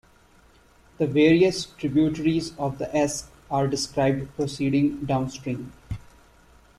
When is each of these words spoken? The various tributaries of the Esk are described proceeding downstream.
The 0.97 1.05
various 1.05 1.65
tributaries 1.77 2.57
of 2.57 2.79
the 2.79 2.89
Esk 2.97 3.29
are 3.51 3.67
described 3.67 4.35
proceeding 4.35 5.05
downstream. 5.05 5.73